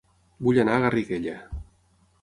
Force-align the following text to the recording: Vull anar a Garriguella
Vull 0.47 0.59
anar 0.63 0.79
a 0.79 0.83
Garriguella 0.85 1.39